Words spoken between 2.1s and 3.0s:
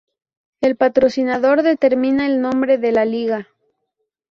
el nombre de